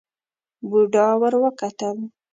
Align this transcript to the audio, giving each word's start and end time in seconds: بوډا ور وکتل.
بوډا 0.69 1.07
ور 1.21 1.33
وکتل. 1.43 1.97